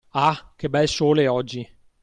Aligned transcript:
Ah, 0.15 0.51
che 0.55 0.67
bel 0.67 0.87
Sole 0.87 1.27
oggi. 1.27 1.63